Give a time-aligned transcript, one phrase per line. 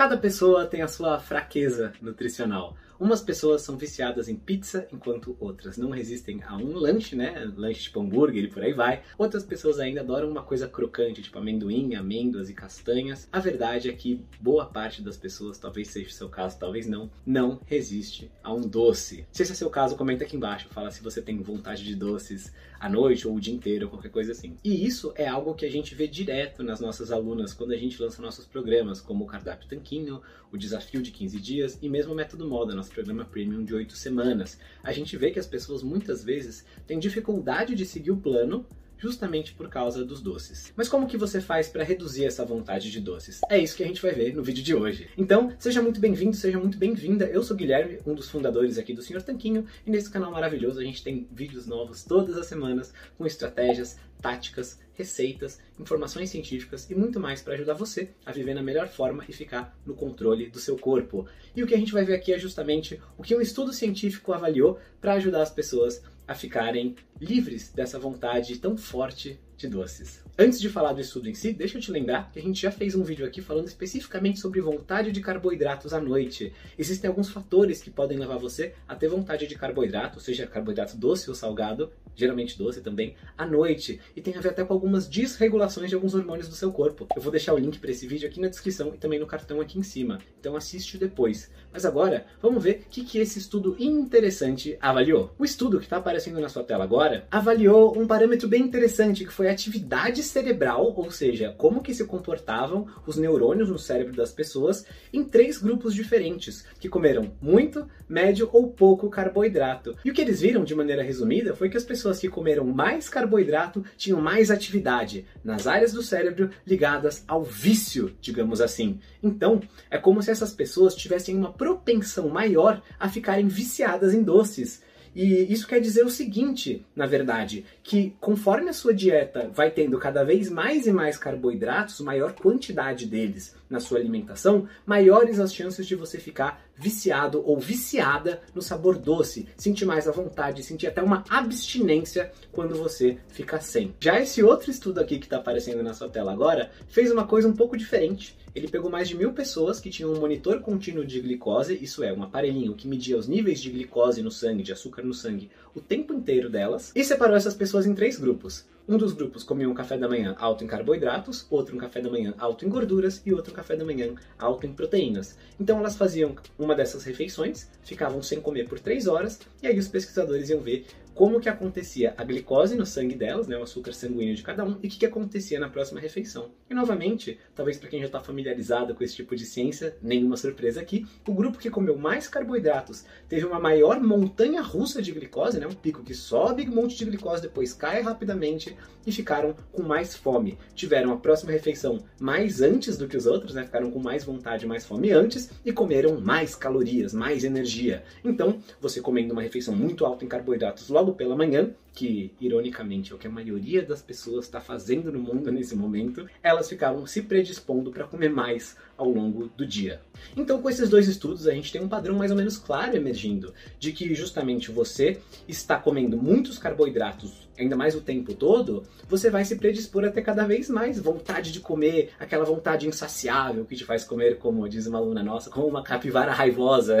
[0.00, 2.74] Cada pessoa tem a sua fraqueza nutricional.
[3.00, 7.50] Umas pessoas são viciadas em pizza, enquanto outras não resistem a um lanche, né?
[7.56, 9.02] Lanche tipo hambúrguer e por aí vai.
[9.16, 13.26] Outras pessoas ainda adoram uma coisa crocante, tipo amendoim, amêndoas e castanhas.
[13.32, 17.10] A verdade é que boa parte das pessoas, talvez seja o seu caso, talvez não,
[17.24, 19.26] não resiste a um doce.
[19.32, 22.52] Se esse é seu caso, comenta aqui embaixo, fala se você tem vontade de doces
[22.78, 24.56] à noite ou o dia inteiro, qualquer coisa assim.
[24.64, 28.00] E isso é algo que a gente vê direto nas nossas alunas quando a gente
[28.00, 30.20] lança nossos programas, como o Cardápio Tanquinho,
[30.50, 33.96] o Desafio de 15 Dias e mesmo o Método Moda, nosso programa premium de 8
[33.96, 34.58] semanas.
[34.82, 38.66] A gente vê que as pessoas muitas vezes têm dificuldade de seguir o plano
[39.00, 40.72] justamente por causa dos doces.
[40.76, 43.40] Mas como que você faz para reduzir essa vontade de doces?
[43.48, 45.08] É isso que a gente vai ver no vídeo de hoje.
[45.16, 47.24] Então, seja muito bem-vindo, seja muito bem-vinda.
[47.24, 50.84] Eu sou Guilherme, um dos fundadores aqui do Senhor Tanquinho, e nesse canal maravilhoso a
[50.84, 57.18] gente tem vídeos novos todas as semanas com estratégias, táticas, receitas, informações científicas e muito
[57.18, 60.76] mais para ajudar você a viver na melhor forma e ficar no controle do seu
[60.76, 61.26] corpo.
[61.56, 64.32] E o que a gente vai ver aqui é justamente o que um estudo científico
[64.32, 70.22] avaliou para ajudar as pessoas a ficarem livres dessa vontade tão forte de doces.
[70.38, 72.70] Antes de falar do estudo em si, deixa eu te lembrar que a gente já
[72.70, 76.50] fez um vídeo aqui falando especificamente sobre vontade de carboidratos à noite.
[76.78, 81.28] Existem alguns fatores que podem levar você a ter vontade de carboidrato, seja carboidrato doce
[81.28, 84.00] ou salgado, geralmente doce também, à noite.
[84.16, 87.06] E tem a ver até com algumas desregulações de alguns hormônios do seu corpo.
[87.14, 89.60] Eu vou deixar o link para esse vídeo aqui na descrição e também no cartão
[89.60, 90.20] aqui em cima.
[90.38, 91.50] Então assiste depois.
[91.70, 95.34] Mas agora, vamos ver o que, que esse estudo interessante avaliou.
[95.38, 99.32] O estudo que está aparecendo na sua tela agora avaliou um parâmetro bem interessante que
[99.32, 104.84] foi atividade cerebral, ou seja, como que se comportavam os neurônios no cérebro das pessoas
[105.12, 109.96] em três grupos diferentes, que comeram muito, médio ou pouco carboidrato.
[110.04, 113.08] E o que eles viram de maneira resumida foi que as pessoas que comeram mais
[113.08, 118.98] carboidrato tinham mais atividade nas áreas do cérebro ligadas ao vício, digamos assim.
[119.22, 124.82] Então, é como se essas pessoas tivessem uma propensão maior a ficarem viciadas em doces.
[125.14, 129.98] E isso quer dizer o seguinte, na verdade, que conforme a sua dieta vai tendo
[129.98, 135.86] cada vez mais e mais carboidratos, maior quantidade deles na sua alimentação, maiores as chances
[135.86, 141.02] de você ficar viciado ou viciada no sabor doce, sentir mais à vontade, sentir até
[141.02, 143.94] uma abstinência quando você fica sem.
[144.00, 147.46] Já esse outro estudo aqui que está aparecendo na sua tela agora fez uma coisa
[147.46, 148.36] um pouco diferente.
[148.52, 152.12] Ele pegou mais de mil pessoas que tinham um monitor contínuo de glicose, isso é,
[152.12, 155.80] um aparelhinho que media os níveis de glicose no sangue, de açúcar no sangue, o
[155.80, 158.64] tempo inteiro delas, e separou essas pessoas em três grupos.
[158.88, 162.10] Um dos grupos comia um café da manhã alto em carboidratos, outro um café da
[162.10, 165.36] manhã alto em gorduras e outro um café da manhã alto em proteínas.
[165.60, 169.86] Então elas faziam uma dessas refeições, ficavam sem comer por três horas, e aí os
[169.86, 170.86] pesquisadores iam ver
[171.20, 174.78] como que acontecia a glicose no sangue delas, né, o açúcar sanguíneo de cada um,
[174.82, 176.52] e o que, que acontecia na próxima refeição.
[176.70, 180.80] E novamente, talvez para quem já está familiarizado com esse tipo de ciência, nenhuma surpresa
[180.80, 185.66] aqui, o grupo que comeu mais carboidratos teve uma maior montanha russa de glicose, né,
[185.66, 188.74] um pico que sobe um monte de glicose, depois cai rapidamente,
[189.06, 190.58] e ficaram com mais fome.
[190.74, 194.66] Tiveram a próxima refeição mais antes do que os outros, né, ficaram com mais vontade,
[194.66, 198.04] mais fome antes, e comeram mais calorias, mais energia.
[198.24, 203.14] Então, você comendo uma refeição muito alta em carboidratos logo pela manhã, que ironicamente é
[203.14, 207.22] o que a maioria das pessoas está fazendo no mundo nesse momento, elas ficavam se
[207.22, 210.00] predispondo para comer mais ao longo do dia.
[210.36, 213.52] Então, com esses dois estudos, a gente tem um padrão mais ou menos claro emergindo,
[213.78, 219.44] de que justamente você está comendo muitos carboidratos, ainda mais o tempo todo, você vai
[219.44, 223.84] se predispor a ter cada vez mais vontade de comer, aquela vontade insaciável que te
[223.84, 226.98] faz comer, como diz uma aluna nossa, como uma capivara raivosa.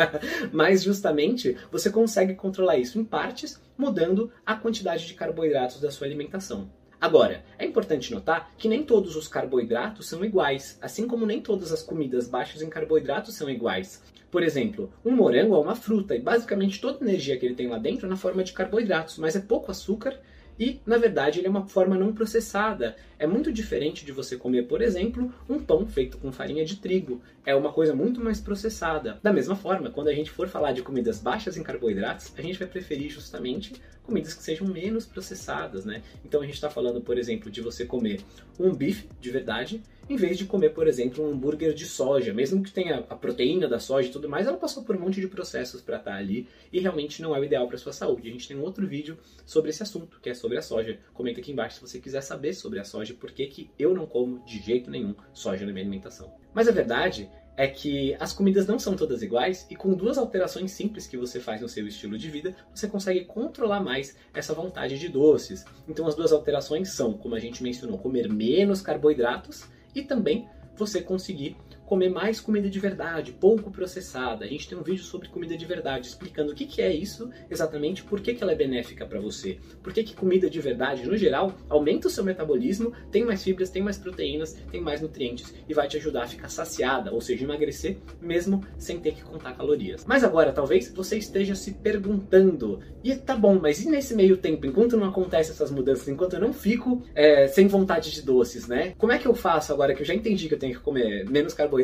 [0.52, 3.04] Mas justamente você consegue controlar isso em
[3.38, 6.68] partes, mudando a quantidade de carboidratos da sua alimentação.
[7.00, 11.70] Agora, é importante notar que nem todos os carboidratos são iguais, assim como nem todas
[11.70, 14.02] as comidas baixas em carboidratos são iguais.
[14.32, 17.68] Por exemplo, um morango é uma fruta e basicamente toda a energia que ele tem
[17.68, 20.18] lá dentro é na forma de carboidratos, mas é pouco açúcar
[20.58, 22.96] e, na verdade, ele é uma forma não processada.
[23.18, 27.22] É muito diferente de você comer, por exemplo, um pão feito com farinha de trigo.
[27.46, 29.18] É uma coisa muito mais processada.
[29.22, 32.58] Da mesma forma, quando a gente for falar de comidas baixas em carboidratos, a gente
[32.58, 36.02] vai preferir justamente comidas que sejam menos processadas, né?
[36.24, 38.20] Então a gente está falando, por exemplo, de você comer
[38.58, 42.32] um bife de verdade em vez de comer, por exemplo, um hambúrguer de soja.
[42.32, 45.20] Mesmo que tenha a proteína da soja e tudo mais, ela passou por um monte
[45.20, 48.28] de processos para estar tá ali e realmente não é o ideal para sua saúde.
[48.28, 50.98] A gente tem um outro vídeo sobre esse assunto, que é sobre a soja.
[51.12, 54.42] Comenta aqui embaixo se você quiser saber sobre a soja, porque que eu não como
[54.46, 56.32] de jeito nenhum soja na minha alimentação.
[56.54, 60.70] Mas a verdade é que as comidas não são todas iguais e com duas alterações
[60.70, 64.96] simples que você faz no seu estilo de vida, você consegue controlar mais essa vontade
[64.96, 65.64] de doces.
[65.88, 71.02] Então as duas alterações são, como a gente mencionou, comer menos carboidratos e também você
[71.02, 71.56] conseguir
[71.88, 74.44] comer mais comida de verdade, pouco processada.
[74.44, 77.30] A gente tem um vídeo sobre comida de verdade, explicando o que, que é isso
[77.50, 79.58] exatamente, por que, que ela é benéfica para você.
[79.82, 83.70] Por que, que comida de verdade, no geral, aumenta o seu metabolismo, tem mais fibras,
[83.70, 87.44] tem mais proteínas, tem mais nutrientes e vai te ajudar a ficar saciada, ou seja,
[87.44, 90.04] emagrecer mesmo sem ter que contar calorias.
[90.06, 94.66] Mas agora, talvez você esteja se perguntando, e tá bom, mas e nesse meio tempo,
[94.66, 98.92] enquanto não acontece essas mudanças, enquanto eu não fico é, sem vontade de doces, né?
[98.98, 101.24] Como é que eu faço agora que eu já entendi que eu tenho que comer
[101.30, 101.77] menos carboidratos,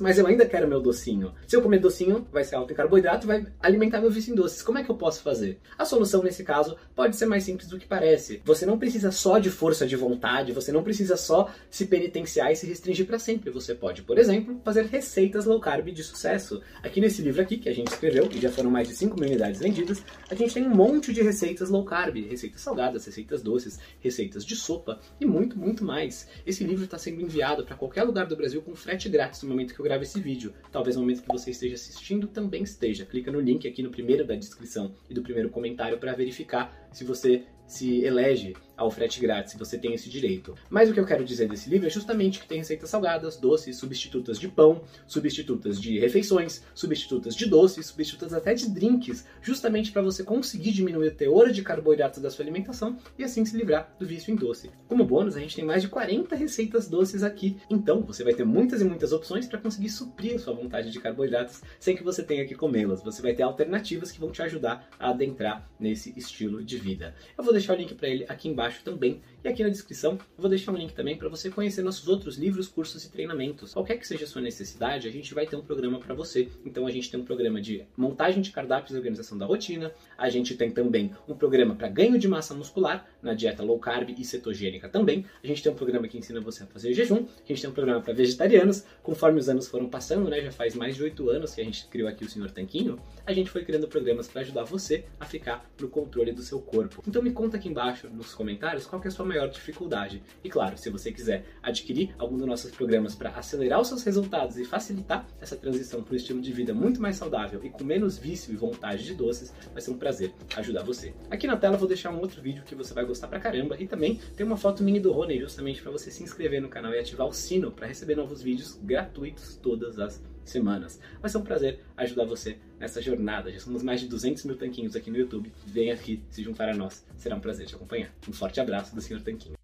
[0.00, 1.32] mas eu ainda quero meu docinho?
[1.46, 4.62] Se eu comer docinho, vai ser alto em carboidrato, vai alimentar meu vício em doces.
[4.62, 5.58] Como é que eu posso fazer?
[5.76, 8.40] A solução nesse caso pode ser mais simples do que parece.
[8.44, 12.56] Você não precisa só de força de vontade, você não precisa só se penitenciar e
[12.56, 13.50] se restringir para sempre.
[13.50, 16.60] Você pode, por exemplo, fazer receitas low carb de sucesso.
[16.82, 19.28] Aqui nesse livro aqui que a gente escreveu, e já foram mais de 5 mil
[19.28, 23.78] unidades vendidas, a gente tem um monte de receitas low carb, receitas salgadas, receitas doces,
[24.00, 26.28] receitas de sopa e muito, muito mais.
[26.46, 29.74] Esse livro está sendo enviado para qualquer lugar do Brasil com frete grátis no momento
[29.74, 30.52] que eu gravo esse vídeo.
[30.70, 33.04] Talvez no momento que você esteja assistindo também esteja.
[33.04, 37.04] Clica no link aqui no primeiro da descrição e do primeiro comentário para verificar se
[37.04, 40.54] você se elege ao frete grátis, você tem esse direito.
[40.70, 43.76] Mas o que eu quero dizer desse livro é justamente que tem receitas salgadas, doces,
[43.76, 50.00] substitutas de pão, substitutas de refeições, substitutas de doces, substitutas até de drinks, justamente para
[50.00, 54.06] você conseguir diminuir o teor de carboidratos da sua alimentação e assim se livrar do
[54.06, 54.70] vício em doce.
[54.88, 58.44] Como bônus, a gente tem mais de 40 receitas doces aqui, então você vai ter
[58.44, 62.22] muitas e muitas opções para conseguir suprir a sua vontade de carboidratos sem que você
[62.22, 63.02] tenha que comê-las.
[63.02, 67.14] Você vai ter alternativas que vão te ajudar a adentrar nesse estilo de vida.
[67.36, 69.20] Eu vou deixar o link para ele aqui embaixo também.
[69.42, 72.36] E aqui na descrição eu vou deixar um link também para você conhecer nossos outros
[72.36, 73.72] livros, cursos e treinamentos.
[73.72, 76.48] Qualquer que seja a sua necessidade, a gente vai ter um programa para você.
[76.64, 79.92] Então a gente tem um programa de montagem de cardápios e organização da rotina.
[80.16, 84.10] A gente tem também um programa para ganho de massa muscular na dieta low carb
[84.10, 85.24] e cetogênica também.
[85.42, 87.26] A gente tem um programa que ensina você a fazer jejum.
[87.44, 88.84] A gente tem um programa para vegetarianos.
[89.02, 91.86] Conforme os anos foram passando, né, já faz mais de oito anos que a gente
[91.88, 95.68] criou aqui o Senhor Tanquinho, a gente foi criando programas para ajudar você a ficar
[95.80, 97.02] no controle do seu corpo.
[97.08, 100.22] Então me conta aqui embaixo nos comentários qual é a sua maior dificuldade.
[100.44, 104.58] E claro, se você quiser adquirir algum dos nossos programas para acelerar os seus resultados
[104.58, 108.18] e facilitar essa transição para um estilo de vida muito mais saudável e com menos
[108.18, 111.14] vício e vontade de doces, vai ser um prazer ajudar você.
[111.30, 113.76] Aqui na tela eu vou deixar um outro vídeo que você vai gostar pra caramba
[113.80, 116.92] e também tem uma foto mini do Rony justamente para você se inscrever no canal
[116.92, 121.00] e ativar o sino para receber novos vídeos gratuitos todas as semanas.
[121.20, 123.50] Vai ser um prazer ajudar você nessa jornada.
[123.52, 125.52] Já somos mais de 200 mil tanquinhos aqui no YouTube.
[125.66, 127.04] Vem aqui se juntar a nós.
[127.16, 128.10] Será um prazer te acompanhar.
[128.28, 129.20] Um forte abraço do Sr.
[129.20, 129.59] Tanquinho.